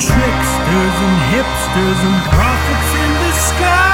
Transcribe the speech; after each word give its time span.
tricksters 0.00 0.96
and 1.06 1.18
hipsters 1.28 2.00
and 2.08 2.24
prophets 2.32 2.94
in 2.94 3.28
disguise. 3.28 3.89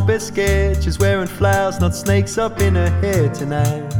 old 0.00 0.06
biscuit. 0.06 0.82
She's 0.82 0.98
wearing 0.98 1.26
flowers, 1.26 1.80
not 1.80 1.94
snakes 1.94 2.38
up 2.38 2.60
in 2.60 2.74
her 2.74 2.90
hair 3.00 3.28
tonight. 3.30 3.94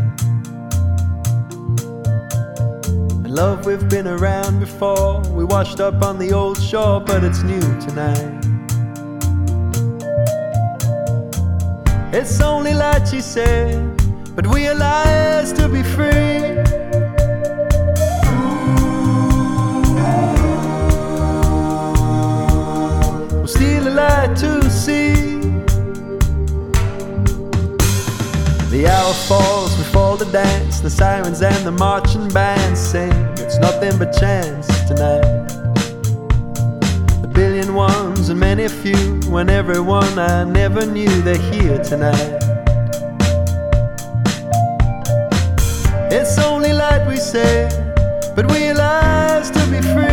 And 3.25 3.31
love, 3.31 3.67
we've 3.67 3.89
been 3.89 4.07
around 4.07 4.61
before. 4.61 5.21
We 5.31 5.45
washed 5.45 5.81
up 5.81 6.03
on 6.03 6.19
the 6.19 6.33
old 6.33 6.61
shore, 6.61 7.01
but 7.01 7.25
it's 7.25 7.43
new 7.43 7.61
tonight. 7.81 8.37
It's 12.13 12.41
only 12.41 12.75
light, 12.75 13.07
she 13.09 13.21
said, 13.21 13.97
but 14.35 14.47
we 14.47 14.67
are 14.69 14.75
liars 14.75 15.53
to 15.55 15.69
be 15.69 15.83
free. 15.83 16.41
to 24.37 24.71
see 24.71 25.30
dance, 30.31 30.81
the 30.81 30.91
sirens 30.91 31.43
and 31.43 31.67
the 31.67 31.73
marching 31.73 32.29
bands 32.29 32.79
sing. 32.79 33.13
It's 33.39 33.59
nothing 33.59 33.99
but 33.99 34.13
chance 34.13 34.67
tonight. 34.87 35.25
A 37.25 37.27
billion 37.27 37.75
ones 37.75 38.29
and 38.29 38.39
many 38.39 38.69
few, 38.69 39.21
when 39.29 39.51
everyone 39.51 40.19
I 40.19 40.45
never 40.45 40.87
knew 40.87 41.11
they're 41.23 41.37
here 41.37 41.83
tonight. 41.83 42.39
It's 46.13 46.39
only 46.39 46.73
light 46.73 47.07
we 47.09 47.17
say, 47.17 47.69
but 48.37 48.51
we 48.51 48.67
realize 48.67 49.51
to 49.51 49.67
be 49.67 49.81
free. 49.81 50.10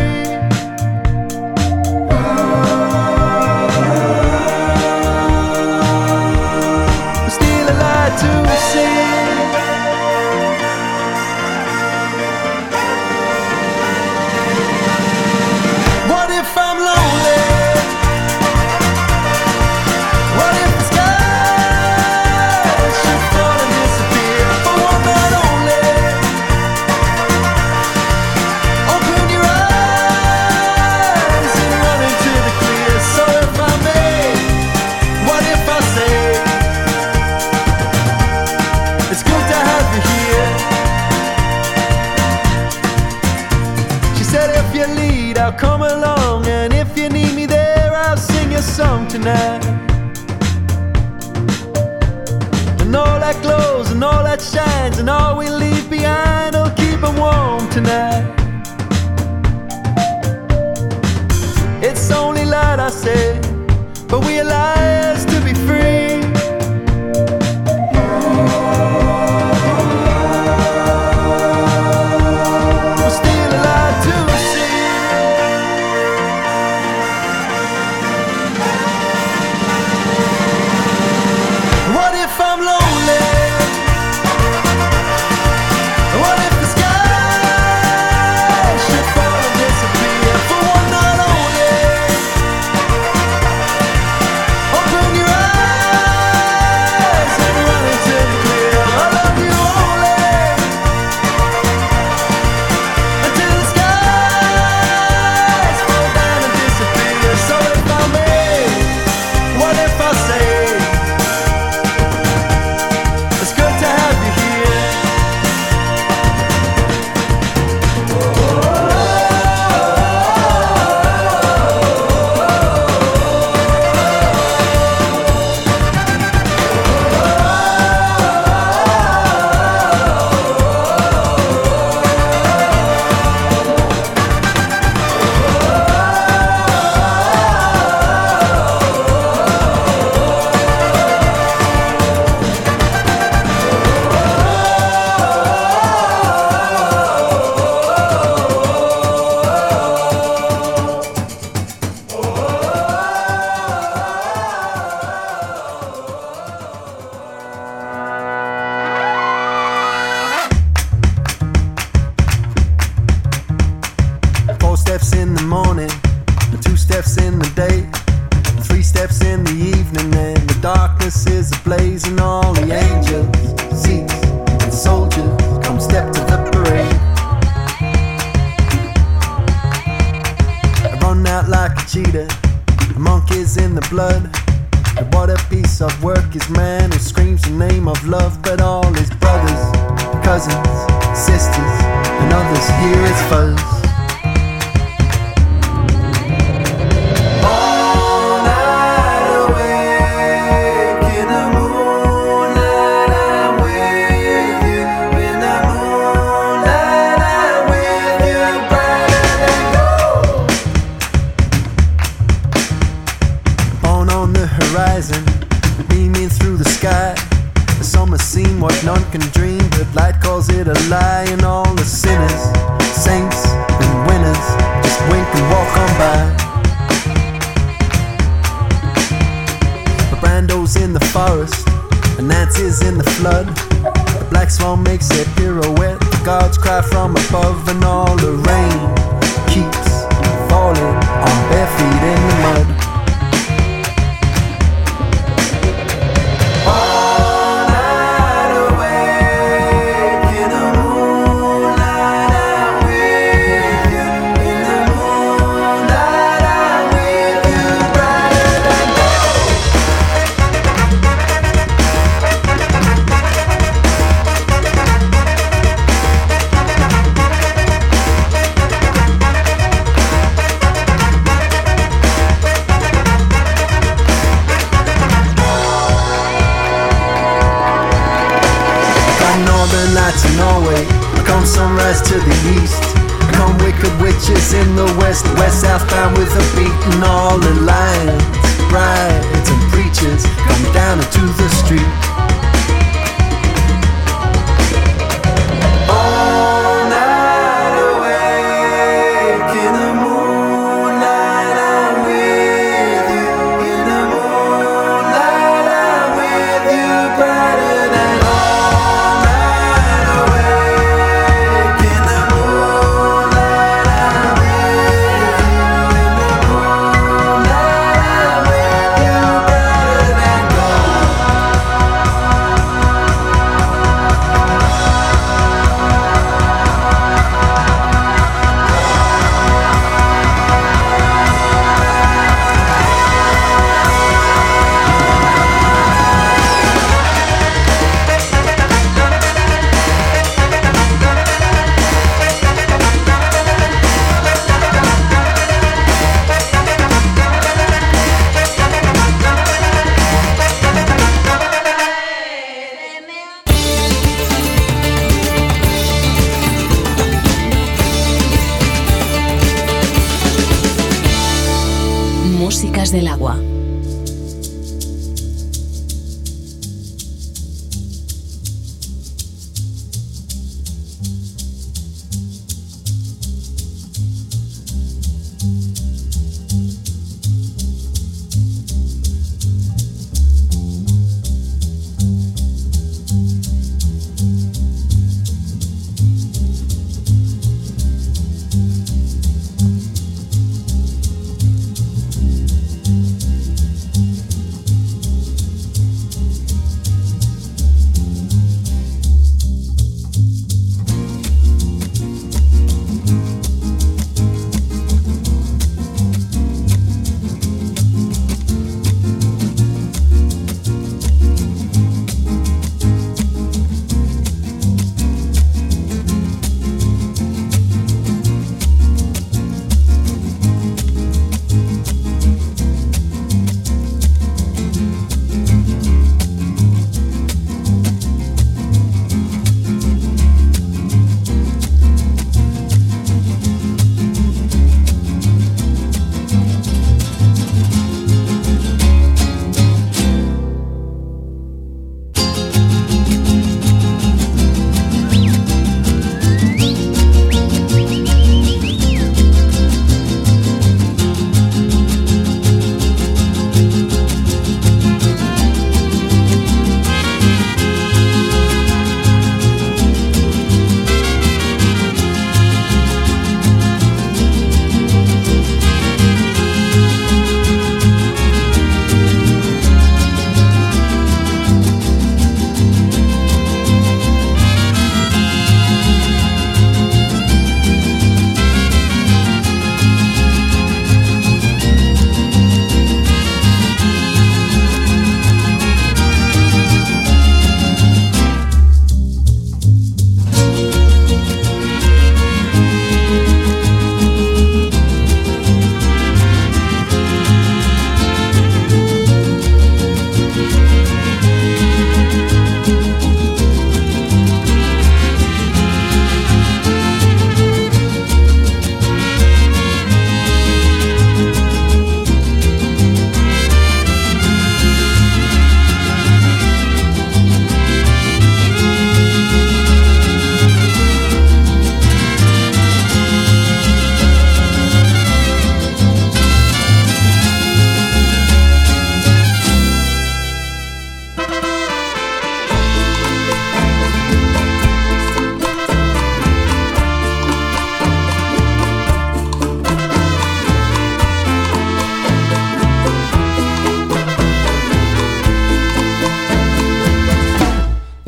tonight. 49.18 49.64
And 52.80 52.94
all 52.94 53.18
that 53.18 53.36
glows 53.42 53.90
and 53.90 54.02
all 54.04 54.22
that 54.22 54.40
shines 54.40 54.98
and 54.98 55.10
all 55.10 55.36
we 55.38 55.48
leave 55.50 55.90
behind 55.90 56.54
will 56.54 56.70
keep 56.70 57.00
them 57.00 57.16
warm 57.16 57.68
tonight. 57.70 58.24
It's 61.82 62.10
only 62.10 62.44
light, 62.44 62.78
I 62.78 62.90
say, 62.90 63.40
but 64.08 64.20
we're 64.20 64.42
alive. 64.42 64.97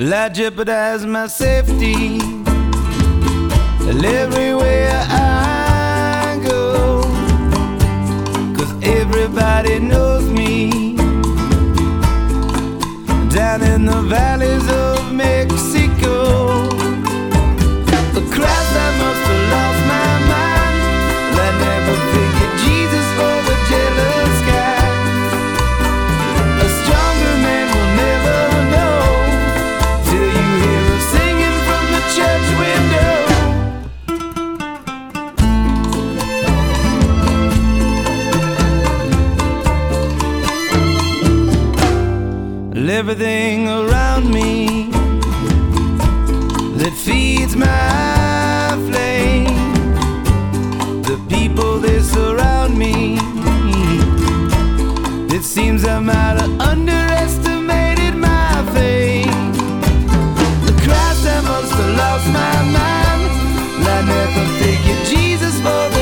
I 0.03 0.31
jeopardize 0.31 1.05
my 1.05 1.27
safety. 1.27 2.21
Everywhere 4.03 5.05
I 5.11 6.41
go, 6.43 7.03
cause 8.57 8.73
everybody 8.83 9.79
knows 9.79 10.27
me. 10.31 10.97
Down 13.29 13.63
in 13.63 13.85
the 13.85 14.01
valleys 14.09 14.67
of 14.71 15.13
Mexico, 15.13 16.67
Everything 43.01 43.67
around 43.67 44.31
me 44.31 44.91
that 46.77 46.93
feeds 46.95 47.57
my 47.57 48.77
flame, 48.91 49.47
the 51.03 51.19
people 51.27 51.79
that 51.79 52.03
surround 52.03 52.77
me. 52.77 53.17
It 55.35 55.45
seems 55.45 55.87
I 55.87 55.99
might 55.99 56.37
have 56.43 56.61
underestimated 56.61 58.17
my 58.17 58.53
fame. 58.75 59.33
The 60.67 60.75
Christ 60.85 61.25
I 61.27 61.41
must 61.41 61.73
have 61.73 61.97
lost 61.97 62.27
my 62.27 62.57
mind. 62.79 63.23
I 63.97 63.99
never 64.15 64.45
figured 64.61 65.07
Jesus 65.07 65.55
for 65.65 65.85
the 65.97 66.00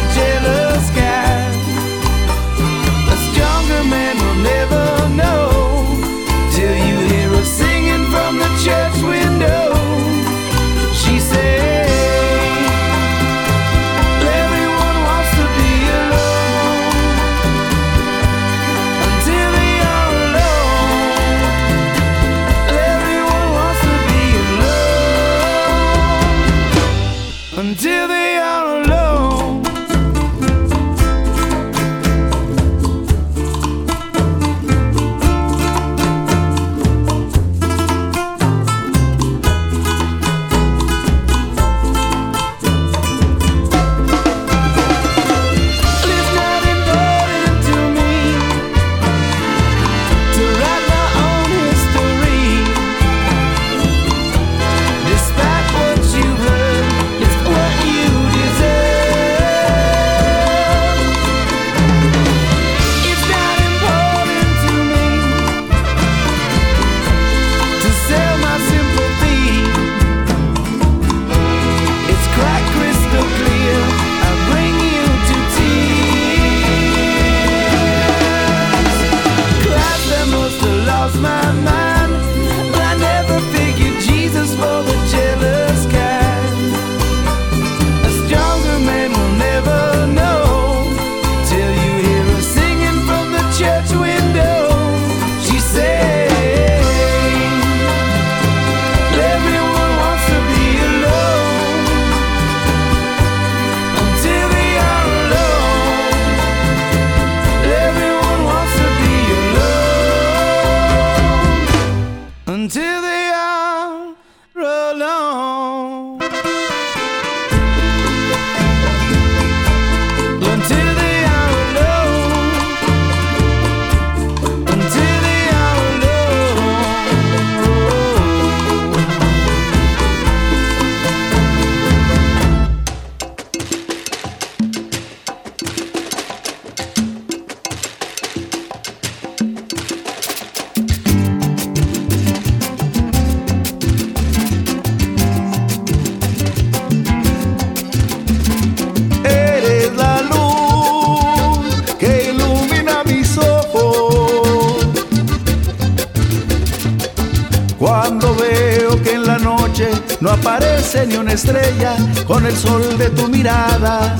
aparece 160.30 161.06
ni 161.06 161.16
una 161.16 161.32
estrella 161.32 161.96
con 162.26 162.44
el 162.46 162.56
sol 162.56 162.98
de 162.98 163.10
tu 163.10 163.28
mirada. 163.28 164.16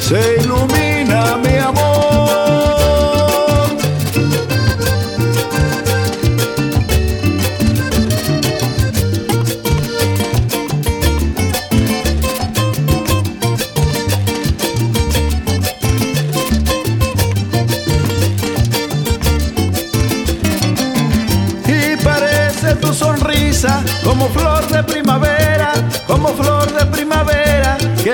Se 0.00 0.36
ilumina 0.40 1.36
mi 1.36 1.56
amor. 1.58 2.07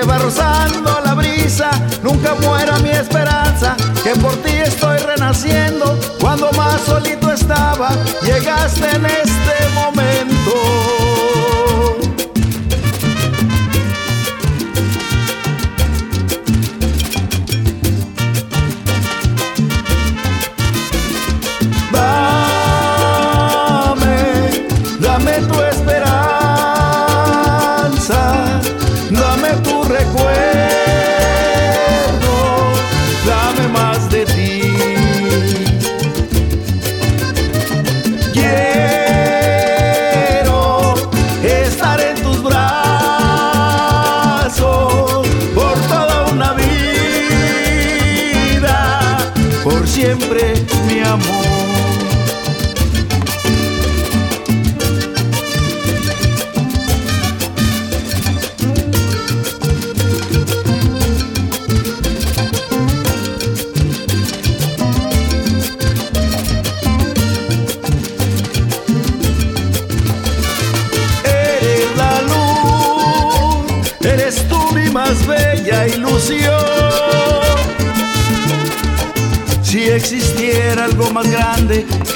Va 0.05 0.17
rozando 0.17 0.99
la 1.03 1.13
brisa. 1.13 1.69
Nunca 2.03 2.35
muera 2.35 2.77
mi 2.79 2.89
esperanza, 2.89 3.75
que 4.03 4.11
por 4.19 4.35
ti 4.43 4.51
estoy 4.51 4.97
renaciendo. 4.99 5.97
Cuando 6.19 6.51
más 6.53 6.81
solito 6.81 7.31
estaba, 7.31 7.89
llegaste 8.21 8.89
en 8.95 9.05
este 9.05 9.69
momento. 9.73 10.94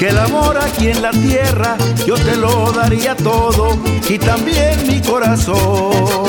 Que 0.00 0.08
el 0.08 0.18
amor 0.18 0.56
aquí 0.56 0.88
en 0.88 1.02
la 1.02 1.10
tierra, 1.10 1.76
yo 2.06 2.14
te 2.14 2.34
lo 2.34 2.72
daría 2.72 3.14
todo 3.14 3.76
y 4.08 4.16
también 4.18 4.86
mi 4.86 4.98
corazón. 5.02 6.24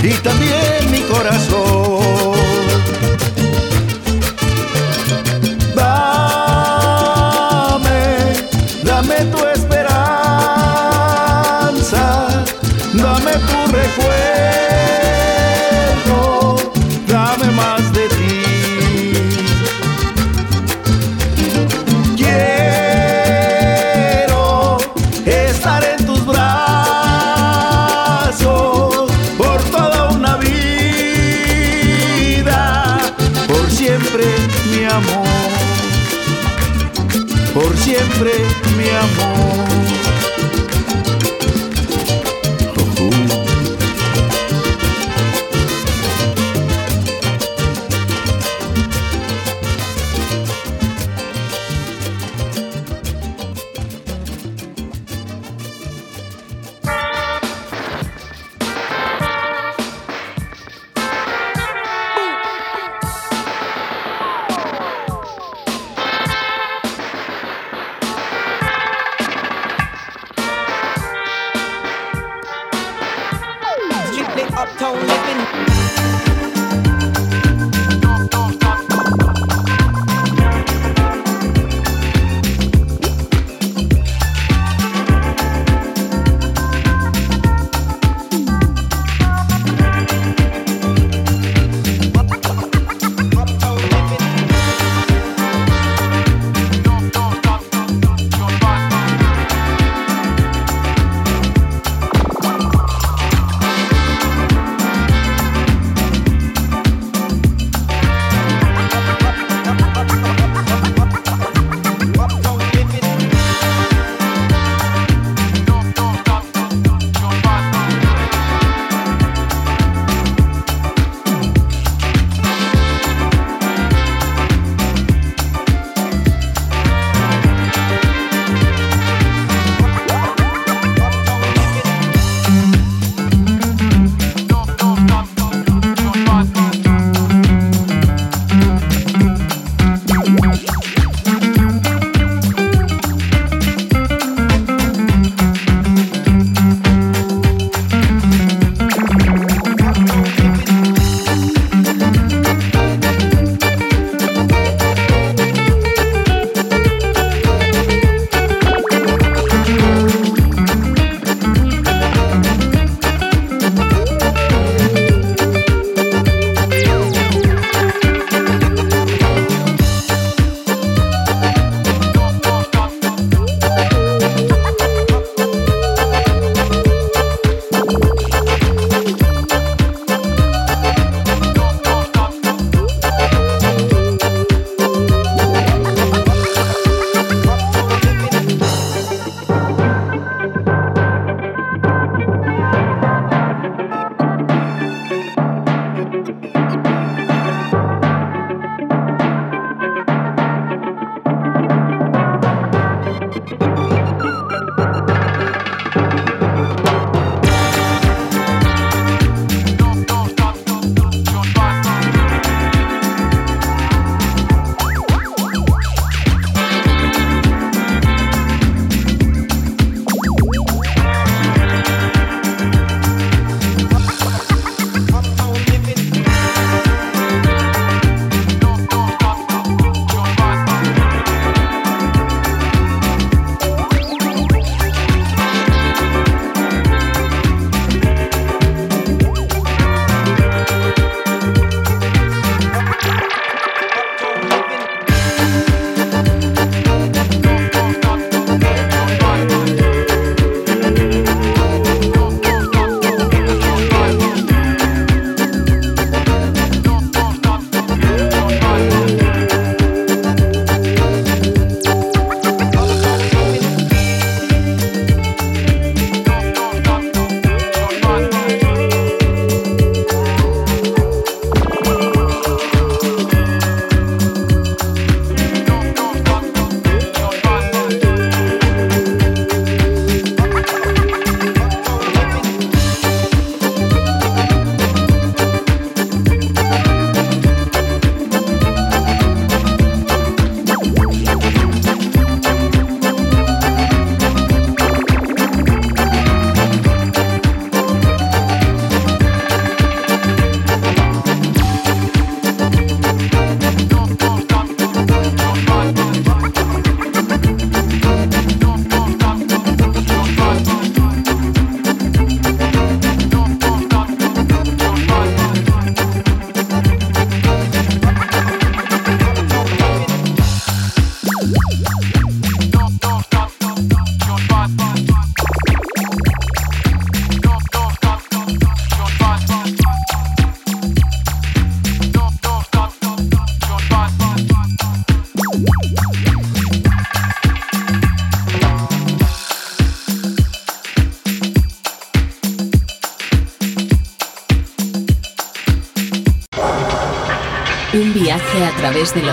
Y 0.00 0.12
también 0.22 0.90
mi 0.92 1.00
corazón. 1.00 2.47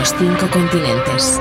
Cinco 0.06 0.48
continentes. 0.52 1.35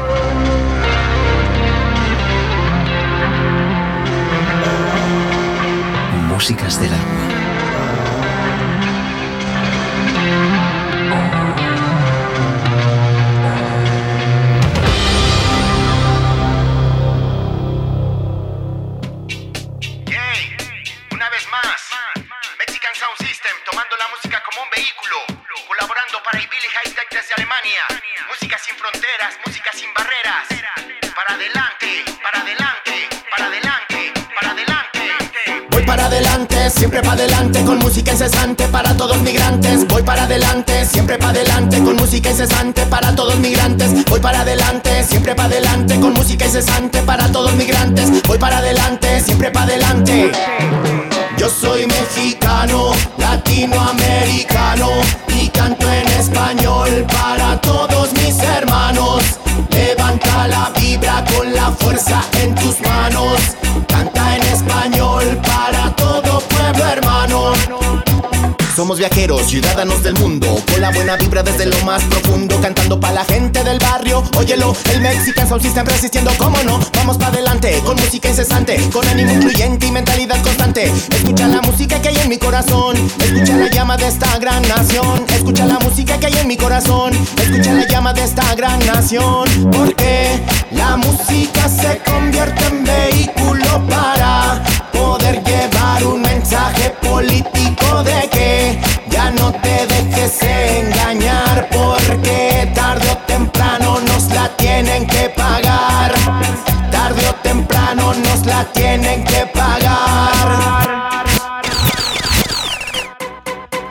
Siempre 49.45 49.51
para 49.51 49.65
adelante. 49.67 50.84
Viajeros, 69.09 69.43
ciudadanos 69.49 70.03
del 70.03 70.15
mundo, 70.15 70.63
con 70.71 70.81
la 70.81 70.91
buena 70.91 71.17
vibra 71.17 71.43
desde 71.43 71.67
lo 71.67 71.79
más 71.85 72.03
profundo, 72.05 72.59
cantando 72.63 72.99
para 72.99 73.17
la 73.17 73.25
gente 73.27 73.63
del 73.63 73.79
barrio. 73.79 74.23
Óyelo, 74.39 74.75
el 74.93 75.03
Mexican 75.03 75.47
Soul 75.47 75.61
System 75.61 75.85
resistiendo, 75.85 76.31
cómo 76.39 76.57
no. 76.63 76.81
Vamos 76.95 77.19
para 77.19 77.33
adelante, 77.35 77.83
con 77.85 77.97
música 77.97 78.31
incesante, 78.31 78.79
con 78.91 79.07
ánimo 79.07 79.33
incluyente 79.33 79.87
y 79.87 79.91
mentalidad 79.91 80.43
constante. 80.43 80.91
Escucha 81.11 81.47
la 81.49 81.61
música 81.61 82.01
que 82.01 82.09
hay 82.09 82.17
en 82.17 82.31
mi 82.31 82.39
corazón, 82.39 82.97
escucha 83.21 83.57
la 83.59 83.69
llama 83.69 83.99
de 83.99 84.09
esta 84.09 84.39
gran 84.39 84.67
nación. 84.69 85.23
Escucha 85.35 85.67
la 85.67 85.79
música 85.81 86.19
que 86.19 86.27
hay 86.27 86.39
en 86.39 86.49
mi 86.49 86.57
corazón, 86.57 87.13
escucha 87.43 87.75
la 87.75 87.87
llama 87.87 88.15
de 88.15 88.25
esta 88.25 88.55
gran 88.55 88.79
nación. 88.87 89.47
Porque 89.71 90.41
la 90.71 90.97
música 90.97 91.69
se 91.69 92.01
convierte 92.11 92.65
en 92.69 92.85
vehículo 92.85 93.87
para 93.87 94.63
llevar 95.43 96.05
un 96.05 96.23
mensaje 96.23 96.91
político 97.03 98.03
de 98.05 98.29
que 98.31 98.81
ya 99.09 99.31
no 99.31 99.53
te 99.53 99.87
dejes 99.87 100.43
engañar 100.43 101.69
porque 101.71 102.71
tarde 102.75 103.11
o 103.11 103.17
temprano 103.27 104.01
nos 104.01 104.27
la 104.31 104.49
tienen 104.57 105.07
que 105.07 105.31
pagar. 105.31 106.13
Tarde 106.91 107.29
o 107.29 107.35
temprano 107.43 108.15
nos 108.15 108.47
la 108.47 108.65
tienen 108.73 109.25
que 109.25 109.47
pagar. 109.47 111.25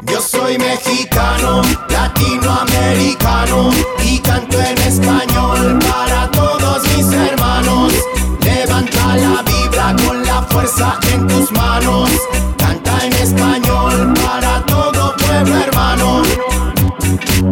Yo 0.03 0.21
soy 0.21 0.57
mexicano, 0.57 1.61
latinoamericano 1.89 3.71
y 4.03 4.19
canto 4.19 4.59
en 4.61 4.77
español 4.79 5.32
fuerza 10.63 10.97
en 11.13 11.27
tus 11.27 11.51
manos. 11.51 12.09
Canta 12.57 13.05
en 13.05 13.13
español 13.13 14.13
para 14.13 14.65
todo 14.65 15.15
pueblo 15.17 15.57
hermano. 15.57 16.21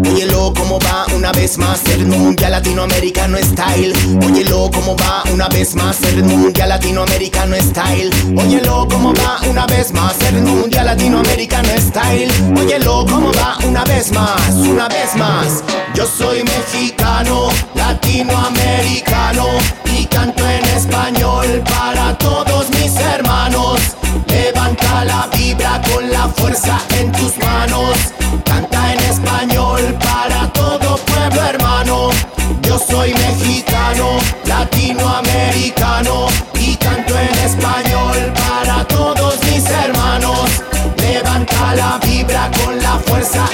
Óyelo 0.10 0.54
como 0.54 0.80
va 0.80 1.06
una 1.16 1.32
vez 1.32 1.58
más 1.58 1.86
el 1.88 2.06
mundial 2.06 2.52
latinoamericano 2.52 3.38
style. 3.38 3.94
Óyelo 4.26 4.70
como 4.72 4.96
va 4.96 5.24
una 5.34 5.50
vez 5.50 5.76
más 5.76 6.02
el 6.04 6.24
mundial 6.24 6.70
latinoamericano 6.70 7.56
style. 7.58 8.10
Óyelo 8.38 8.88
como 8.90 9.14
va 9.14 9.40
una 9.50 9.66
vez 9.66 9.92
más 9.94 10.16
el 10.30 10.42
mundial 10.42 10.86
latinoamericano 10.86 11.70
style. 11.80 12.32
Óyelo 12.58 13.06
como 13.06 13.32
va 13.34 13.58
una 13.68 13.84
vez 13.84 14.12
más, 14.12 14.54
una 14.56 14.88
vez 14.88 15.16
más. 15.18 15.64
Yo 15.96 16.06
soy 16.06 16.44
mexicano, 16.44 17.50
latinoamericano 17.76 19.46
y 19.98 20.06
canto 20.06 20.48
en 20.48 20.64
español 20.66 21.62
para 21.66 22.11
todos 22.22 22.70
mis 22.70 22.96
hermanos. 22.96 23.80
Levanta 24.28 25.06
la 25.06 25.28
vibra 25.36 25.82
con 25.92 26.10
la 26.10 26.28
fuerza 26.30 26.80
en 27.00 27.12
tus 27.12 27.38
manos. 27.38 27.96
Canta 28.46 28.94
en 28.94 29.00
español 29.00 29.82
para 30.00 30.52
todo 30.54 30.98
pueblo 30.98 31.42
hermano. 31.44 32.10
Yo 32.62 32.80
soy 32.80 33.14
mexicano, 33.14 34.18
latinoamericano 34.46 36.28
y 36.60 36.76
canto 36.76 37.14
en 37.18 37.36
español 37.50 38.18
para 38.34 38.88
todos 38.88 39.36
mis 39.46 39.66
hermanos. 39.70 40.50
Levanta 40.98 41.76
la 41.76 42.00
vibra 42.06 42.50
con 42.64 42.78
la 42.82 43.00
fuerza 43.06 43.46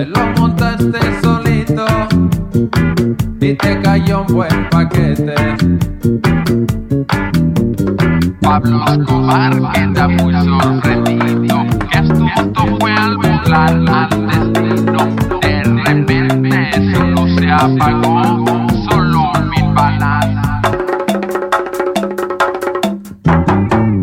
Te 0.00 0.06
lo 0.06 0.26
montaste 0.38 0.98
solito 1.20 1.84
y 3.38 3.54
te 3.54 3.80
cayó 3.82 4.22
un 4.22 4.34
buen 4.34 4.70
paquete. 4.70 5.34
Pablo 8.40 8.82
Escobar 8.86 9.72
queda 9.74 10.08
muy 10.08 10.32
sorprendido. 10.32 11.66
Esto 11.92 12.78
fue 12.80 12.92
al 12.92 13.16
volar 13.18 14.08
antes 14.10 14.52
del 14.54 14.86
no. 14.86 15.04
De 15.42 15.64
repente 15.64 16.70
eso 16.72 17.04
no 17.04 17.28
se 17.38 17.50
apagó, 17.50 18.66
solo 18.90 19.32
mi 19.50 19.74
palabra. 19.74 20.62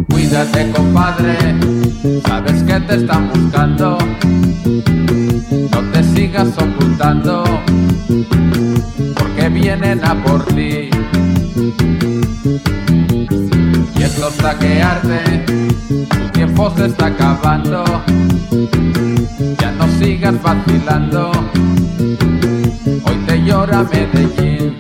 Cuídate, 0.10 0.72
compadre. 0.74 1.56
Sabes 2.24 2.62
que 2.62 2.80
te 2.82 2.96
están 2.98 3.32
buscando 3.34 3.98
no 5.82 5.92
te 5.92 6.04
sigas 6.04 6.58
ocultando, 6.58 7.44
porque 9.16 9.50
vienen 9.50 10.04
a 10.04 10.16
por 10.24 10.44
ti. 10.46 10.90
Y 13.96 14.02
es 14.02 14.12
esto 14.12 14.32
saquearte, 14.32 15.46
tu 16.10 16.30
tiempo 16.34 16.74
se 16.76 16.88
está 16.88 17.08
acabando, 17.08 17.84
ya 19.60 19.72
no 19.74 19.88
sigas 20.00 20.42
vacilando, 20.42 21.32
hoy 23.04 23.18
te 23.28 23.44
llora 23.44 23.84
Medellín. 23.84 24.76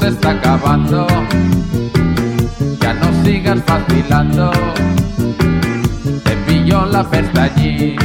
se 0.00 0.08
está 0.08 0.30
acabando. 0.30 1.06
Ya 2.80 2.94
no 2.94 3.24
sigas 3.24 3.64
vacilando. 3.66 4.50
Te 6.24 6.36
pilló 6.46 6.86
la 6.86 7.04
pestañín. 7.08 7.96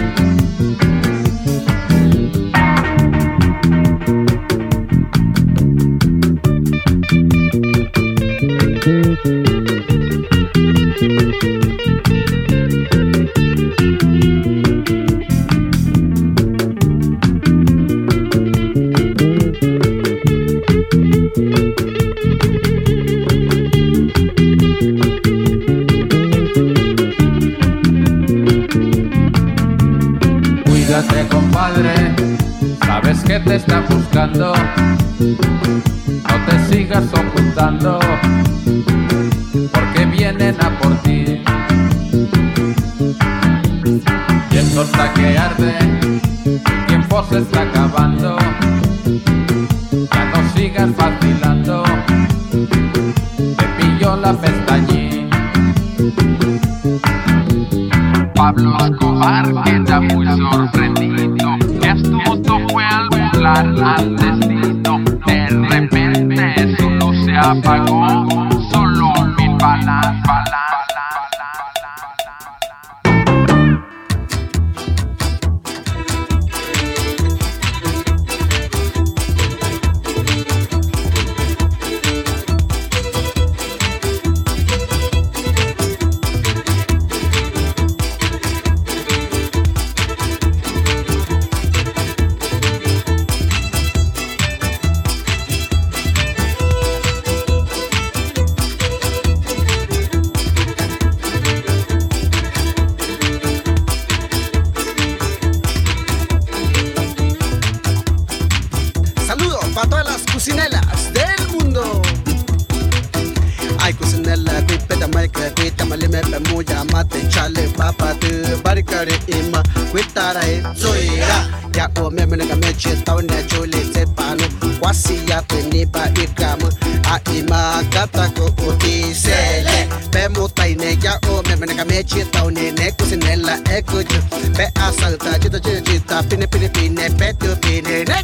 tare 119.06 119.20
ima 119.28 119.64
kwitara 119.92 120.42
e 120.48 120.64
zoira. 120.76 121.48
Ya 121.76 121.90
omeme 122.04 122.38
na 122.38 122.46
kameche 122.46 122.96
taone 123.04 123.44
chole 123.48 123.94
te 123.94 124.06
pano 124.06 124.44
kwasi 124.80 125.20
ya 125.28 125.42
penipa 125.42 126.10
ikama 126.24 126.70
a 127.04 127.20
ima 127.38 127.84
katako 127.90 128.46
otisele 128.68 129.88
pe 130.12 130.28
mutaine 130.28 130.98
ya 131.04 131.20
omeme 131.32 131.66
me 131.66 131.74
kameche 131.74 132.26
taone 132.26 132.72
ne 132.72 132.92
kusinela 132.92 133.60
ekuju 133.78 134.22
pe 134.56 134.72
asalta 134.76 135.40
chita 135.40 135.60
chita 135.60 136.24
pine 136.24 136.48
pine 136.48 136.70
pine 136.70 137.10
pe 137.10 137.34
tu 137.34 137.56
pine 137.62 138.04
ne 138.04 138.24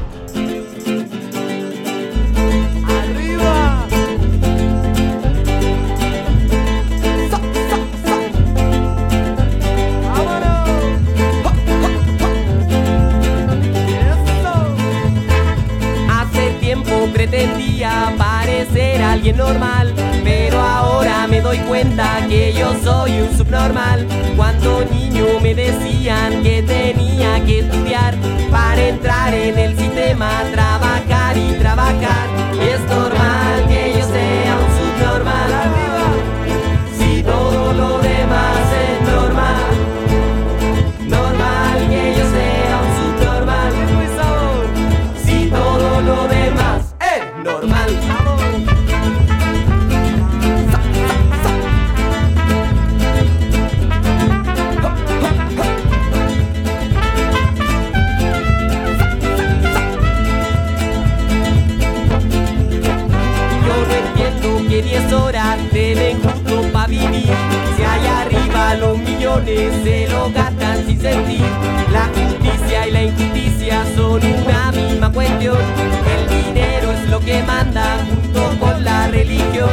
Parecer 18.61 19.01
alguien 19.01 19.37
normal, 19.37 19.91
pero 20.23 20.59
ahora 20.59 21.25
me 21.27 21.41
doy 21.41 21.57
cuenta 21.59 22.23
que 22.29 22.53
yo 22.53 22.75
soy 22.83 23.19
un 23.21 23.35
subnormal. 23.35 24.05
Cuando 24.35 24.85
niño 24.85 25.39
me 25.41 25.55
decían 25.55 26.43
que 26.43 26.61
tenía 26.61 27.43
que 27.43 27.59
estudiar 27.59 28.15
para 28.51 28.87
entrar 28.87 29.33
en 29.33 29.57
el 29.57 29.75
sistema, 29.75 30.43
trabajar 30.51 31.37
y 31.37 31.53
trabajar. 31.53 32.27
Es 32.61 32.81
normal 32.81 33.67
que 33.67 33.95
yo 33.97 34.05
sea 34.05 34.50
se 69.39 70.07
lo 70.09 70.29
gastan 70.31 70.85
sin 70.85 70.99
sentir. 70.99 71.41
La 71.91 72.07
justicia 72.07 72.87
y 72.87 72.91
la 72.91 73.03
injusticia 73.03 73.85
son 73.95 74.21
una 74.23 74.71
misma 74.71 75.11
cuestión. 75.11 75.57
El 75.57 76.45
dinero 76.45 76.91
es 76.91 77.09
lo 77.09 77.19
que 77.19 77.41
manda 77.43 77.97
junto 78.09 78.59
con 78.59 78.83
la 78.83 79.07
religión. 79.07 79.69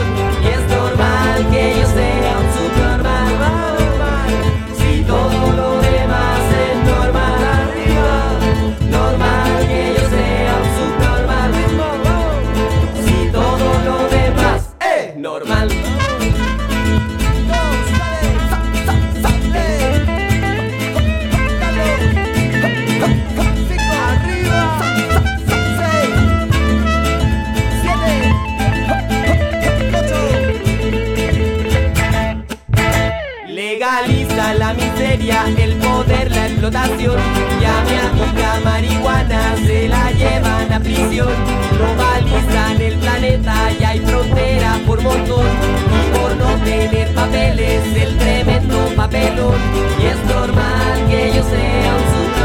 El 35.47 35.75
poder, 35.77 36.31
la 36.31 36.47
explotación. 36.47 37.17
Y 37.61 37.65
a 37.65 37.85
mi 37.85 37.97
amiga 37.97 38.61
marihuana 38.65 39.55
se 39.65 39.89
la 39.89 40.11
llevan 40.11 40.73
a 40.73 40.81
prisión. 40.81 41.33
Globalizan 41.73 42.81
el 42.81 42.95
planeta 42.99 43.55
y 43.79 43.85
hay 43.85 44.01
fronteras 44.01 44.79
por 44.87 45.01
montón. 45.01 45.47
Y 45.47 46.19
por 46.19 46.37
no 46.37 46.65
tener 46.65 47.15
papeles, 47.15 47.83
el 47.97 48.19
tremendo 48.19 48.93
papelón. 48.97 49.55
Y 50.03 50.07
es 50.07 50.25
normal 50.25 51.07
que 51.09 51.33
yo 51.35 51.43
sea 51.45 51.95
un 51.95 52.05
subnormal. 52.15 52.38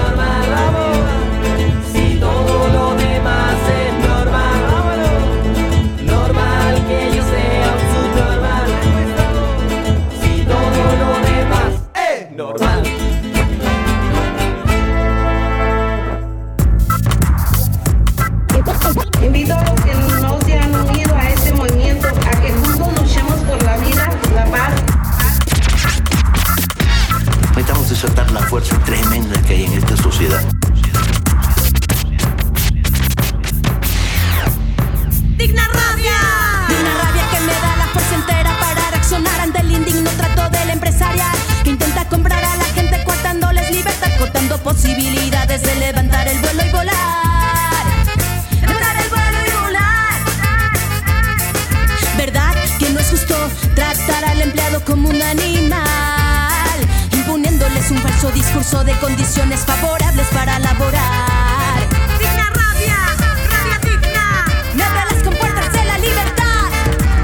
Como 54.86 55.10
un 55.10 55.22
animal? 55.22 55.84
Imponiéndoles 57.12 57.92
un 57.92 57.98
falso 58.00 58.32
discurso 58.32 58.84
de 58.84 58.94
condiciones 59.00 59.62
favorables 59.62 60.28
para 60.28 60.60
laborar. 60.60 61.88
Digna 62.20 62.50
rabia, 62.50 62.98
rabia 63.52 63.80
digna. 63.84 64.46
Me 64.76 64.84
abre 64.84 65.02
las 65.12 65.24
compuertas 65.24 65.74
de 65.74 65.86
la 65.86 65.98
libertad. 65.98 66.70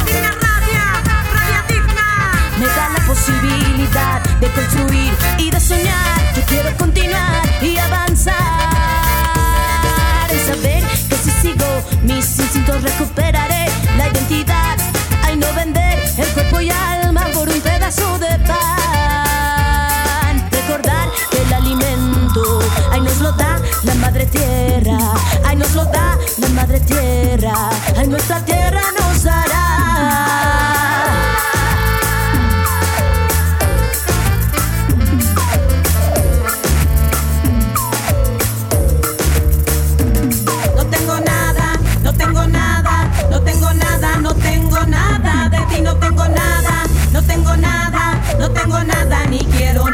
Digna 0.05 0.31
rabia, 0.31 0.83
rabia 1.33 1.63
digna. 1.67 2.07
Me 2.59 2.65
da 2.65 2.89
la 2.89 2.99
posibilidad 3.05 4.21
de 4.39 4.47
construir 4.51 5.13
y 5.37 5.49
de 5.49 5.59
soñar. 5.59 6.33
Yo 6.35 6.41
quiero 6.43 6.75
continuar 6.77 7.41
y 7.61 7.77
avanzar. 7.77 8.35
Saber 10.45 10.83
que 11.09 11.15
si 11.15 11.31
sigo 11.41 11.83
mis 12.03 12.39
instintos 12.39 12.81
recuperaré 12.81 13.28
tierra. 24.29 24.97
Ay, 25.45 25.55
nos 25.55 25.73
lo 25.75 25.85
da 25.85 26.17
la 26.37 26.47
madre 26.49 26.79
tierra. 26.81 27.69
Ay, 27.97 28.07
nuestra 28.07 28.43
tierra 28.45 28.81
nos 28.97 29.25
hará. 29.25 29.65
No 40.75 40.85
tengo 40.85 41.19
nada, 41.19 41.79
no 42.03 42.13
tengo 42.13 42.47
nada, 42.47 43.09
no 43.29 43.41
tengo 43.41 43.73
nada, 43.73 44.17
no 44.17 44.33
tengo 44.35 44.85
nada 44.85 45.49
de 45.49 45.75
ti, 45.75 45.81
no 45.81 45.95
tengo 45.97 46.27
nada, 46.27 46.83
no 47.11 47.21
tengo 47.23 47.55
nada, 47.57 48.21
no 48.39 48.49
tengo 48.51 48.83
nada, 48.83 49.25
ni 49.27 49.39
quiero 49.39 49.88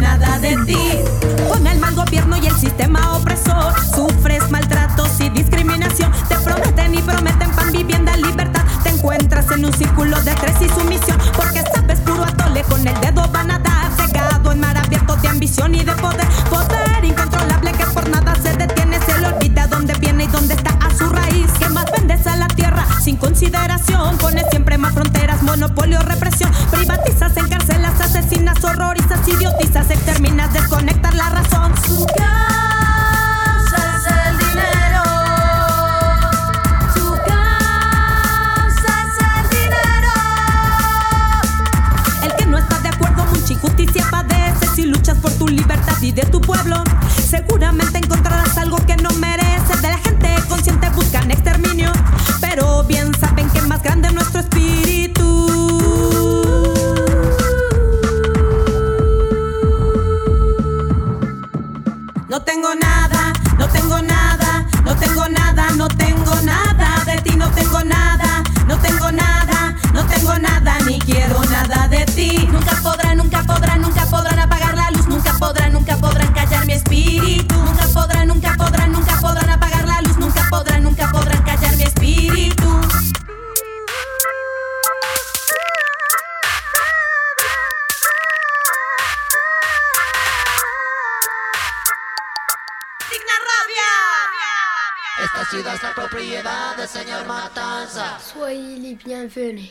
círculo 10.06 10.24
de 10.24 10.32
estrés 10.32 10.56
y 10.62 10.70
sumisión, 10.70 11.18
porque 11.36 11.64
sabes 11.74 12.00
puro 12.02 12.24
atole 12.24 12.64
con 12.64 12.88
el 12.88 13.02
dedo 13.02 13.28
van 13.30 13.52
a 13.52 13.60
dar, 13.60 13.92
cegado 13.96 14.52
en 14.52 14.60
mar 14.60 14.78
abierto 14.78 15.16
de 15.18 15.28
ambición 15.28 15.74
y 15.74 15.84
de 15.84 15.92
poder, 15.94 16.28
poder 16.50 17.04
incontrolable 17.04 17.72
que 17.72 17.86
por 17.86 18.08
nada 18.10 18.36
se 18.36 18.56
detiene, 18.56 19.00
se 19.02 19.18
le 19.20 19.28
olvida 19.28 19.68
dónde 19.68 19.94
viene 19.96 20.26
y 20.26 20.28
dónde 20.28 20.54
está 20.54 20.78
a 20.86 20.96
su 20.96 21.10
raíz. 21.10 21.52
Que 21.60 21.70
más 21.70 21.86
vendes 21.92 22.26
a 22.28 22.36
la 22.36 22.48
tierra 22.48 22.86
sin 23.02 23.18
consideración, 23.18 24.18
pones 24.18 24.46
siempre 24.52 24.78
más 24.78 24.94
fronteras, 24.94 25.42
monopolio, 25.44 26.00
represión, 26.02 26.52
privatizas, 26.72 27.36
encarcelas, 27.38 28.00
asesinas, 28.00 28.64
horrorizas, 28.64 29.28
idiotizas, 29.28 29.90
exterminas, 29.90 30.54
desconectar 30.54 30.95
así 46.06 46.12
de 46.12 46.22
tu 46.26 46.40
pueblo. 46.40 46.85
bienvenue. 99.04 99.70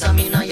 yes, 0.00 0.08
I 0.08 0.12
mean 0.12 0.34
I 0.34 0.45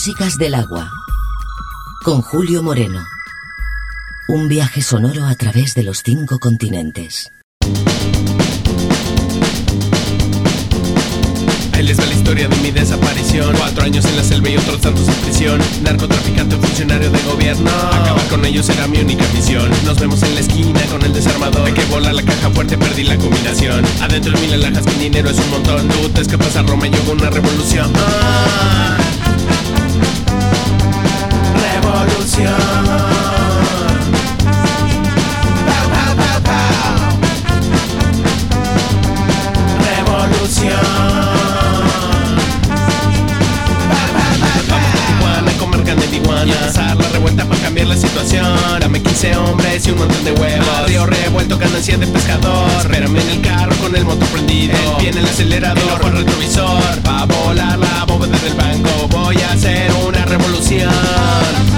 Músicas 0.00 0.38
del 0.38 0.54
agua. 0.54 0.90
Con 2.02 2.22
Julio 2.22 2.62
Moreno. 2.62 3.04
Un 4.28 4.48
viaje 4.48 4.80
sonoro 4.80 5.26
a 5.26 5.34
través 5.34 5.74
de 5.74 5.82
los 5.82 6.02
cinco 6.02 6.38
continentes. 6.38 7.30
Les 11.82 12.00
va 12.00 12.06
la 12.06 12.14
historia 12.14 12.48
de 12.48 12.56
mi 12.56 12.70
desaparición 12.70 13.54
Cuatro 13.58 13.84
años 13.84 14.04
en 14.06 14.16
la 14.16 14.22
selva 14.22 14.48
y 14.48 14.56
otros 14.56 14.80
tantos 14.80 15.06
en 15.06 15.14
prisión 15.16 15.60
Narcotraficante, 15.82 16.56
funcionario 16.56 17.10
de 17.10 17.18
gobierno 17.22 17.70
Acabar 17.70 18.26
con 18.28 18.44
ellos 18.44 18.68
era 18.68 18.86
mi 18.86 18.98
única 18.98 19.24
misión 19.34 19.68
Nos 19.84 19.98
vemos 19.98 20.22
en 20.22 20.34
la 20.34 20.40
esquina 20.40 20.80
con 20.90 21.02
el 21.02 21.12
desarmador 21.12 21.66
Hay 21.66 21.72
que 21.72 21.84
volar 21.86 22.14
la 22.14 22.22
caja 22.22 22.50
fuerte, 22.50 22.78
perdí 22.78 23.04
la 23.04 23.16
combinación 23.16 23.84
Adentro 24.02 24.32
de 24.32 24.40
mil 24.40 24.52
alhajas, 24.52 24.84
mi 24.86 25.04
dinero 25.04 25.30
es 25.30 25.38
un 25.38 25.50
montón 25.50 25.88
Tú 25.88 26.08
te 26.10 26.20
escapas 26.20 26.54
a 26.56 26.62
Roma 26.62 26.86
y 26.86 26.90
yo 26.90 27.02
hago 27.02 27.12
una 27.12 27.30
revolución 27.30 27.90
Ah. 27.96 29.19
Retrovisor. 56.10 57.06
Va 57.06 57.22
a 57.22 57.26
volar 57.26 57.78
la 57.78 58.04
bóveda 58.06 58.38
del 58.38 58.54
banco. 58.54 59.08
Voy 59.08 59.36
a 59.36 59.52
hacer 59.52 59.90
una 60.06 60.24
revolución 60.24 60.50
Revolución 60.80 61.69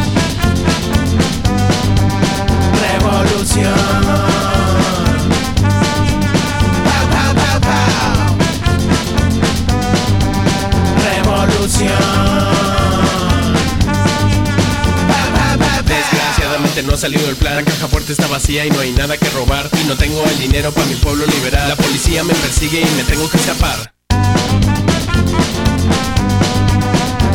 no 16.82 16.94
ha 16.94 16.96
salido 16.96 17.28
el 17.28 17.36
plan. 17.36 17.56
La 17.56 17.64
caja 17.64 17.86
fuerte 17.88 18.12
está 18.12 18.26
vacía 18.26 18.64
y 18.64 18.70
no 18.70 18.80
hay 18.80 18.92
nada 18.92 19.16
que 19.16 19.28
robar. 19.30 19.68
Y 19.82 19.86
no 19.86 19.96
tengo 19.96 20.24
el 20.24 20.38
dinero 20.38 20.72
para 20.72 20.86
mi 20.86 20.94
pueblo 20.94 21.24
liberar 21.26 21.68
La 21.68 21.76
policía 21.76 22.24
me 22.24 22.34
persigue 22.34 22.80
y 22.80 22.96
me 22.96 23.04
tengo 23.04 23.28
que 23.28 23.36
escapar. 23.36 23.92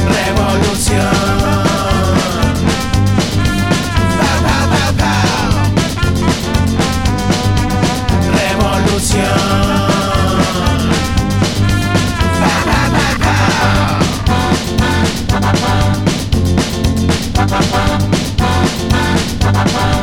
Revolución. 0.09 1.57
Revolución 8.33 9.96
Bye. 19.57 19.97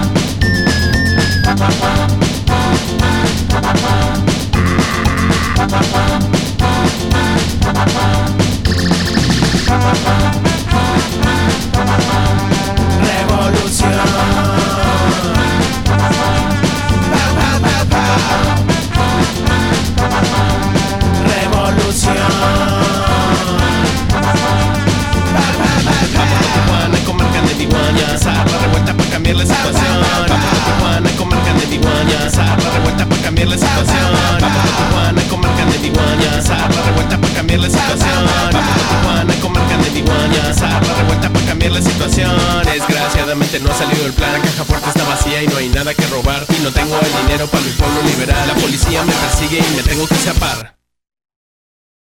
La 29.48 29.54
situación. 29.54 30.00
Vamos 30.28 30.30
a 30.30 30.64
Tijuana 30.64 31.10
a 31.10 31.16
comer 31.16 31.38
carne 31.44 31.66
de 31.66 31.74
iguana 31.74 32.10
y 32.10 32.14
empezar 32.14 32.62
la 32.62 32.70
revuelta 32.70 33.06
para 33.06 33.22
cambiar 33.22 33.48
la 33.48 33.58
situación. 33.58 34.06
Vamos 34.40 34.62
a 34.62 34.76
Tijuana 34.76 35.20
a 35.20 35.28
comer 35.28 35.50
carne 35.56 35.78
de 35.78 35.86
iguana 35.86 36.22
y 36.22 36.26
empezar 36.26 36.74
la 36.74 36.82
revuelta 36.82 37.18
para 37.20 37.34
cambiar 37.34 37.60
la 37.60 37.70
situación. 37.70 38.18
Vamos 38.52 38.72
a 38.72 38.88
Tijuana 38.88 39.32
a 39.32 39.40
comer 39.40 39.62
carne 39.68 39.90
de 39.90 39.98
iguana 39.98 40.34
y 40.34 40.38
empezar 40.38 40.86
la 40.86 40.94
revuelta 40.94 41.28
para 41.30 41.46
cambiar 41.46 41.72
la 41.72 41.82
situación. 41.82 42.32
Desgraciadamente 42.64 43.60
no 43.60 43.70
ha 43.70 43.74
salido 43.74 44.06
el 44.06 44.12
plan. 44.12 44.32
La 44.32 44.40
caja 44.40 44.64
fuerte 44.64 44.88
está 44.88 45.04
vacía 45.04 45.42
y 45.42 45.46
no 45.48 45.56
hay 45.56 45.68
nada 45.68 45.94
que 45.94 46.06
robar. 46.06 46.46
Y 46.48 46.62
no 46.62 46.70
tengo 46.70 46.98
el 46.98 47.26
dinero 47.26 47.46
para 47.46 47.62
mi 47.64 47.70
pueblo 47.72 48.02
liberar 48.02 48.46
La 48.46 48.54
policía 48.54 49.02
me 49.04 49.12
persigue 49.12 49.58
y 49.58 49.76
me 49.76 49.82
tengo 49.82 50.06
que 50.06 50.14
escapar 50.14 50.73